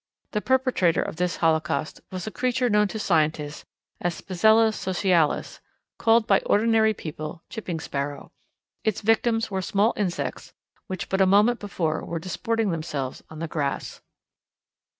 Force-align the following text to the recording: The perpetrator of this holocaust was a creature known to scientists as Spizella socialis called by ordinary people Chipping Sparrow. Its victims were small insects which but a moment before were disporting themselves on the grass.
The 0.31 0.41
perpetrator 0.41 1.03
of 1.03 1.17
this 1.17 1.35
holocaust 1.35 2.01
was 2.11 2.25
a 2.25 2.31
creature 2.31 2.71
known 2.71 2.87
to 2.87 2.97
scientists 2.97 3.65
as 3.99 4.15
Spizella 4.19 4.71
socialis 4.73 5.59
called 5.99 6.25
by 6.25 6.39
ordinary 6.39 6.91
people 6.91 7.43
Chipping 7.51 7.79
Sparrow. 7.79 8.31
Its 8.83 9.01
victims 9.01 9.51
were 9.51 9.61
small 9.61 9.93
insects 9.95 10.53
which 10.87 11.07
but 11.07 11.21
a 11.21 11.27
moment 11.27 11.59
before 11.59 12.03
were 12.03 12.17
disporting 12.17 12.71
themselves 12.71 13.21
on 13.29 13.37
the 13.37 13.47
grass. 13.47 14.01